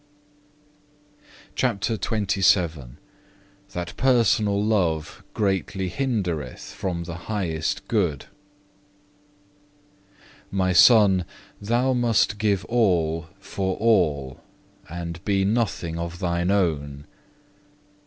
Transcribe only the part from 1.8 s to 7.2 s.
XXVII That personal love greatly hindereth from the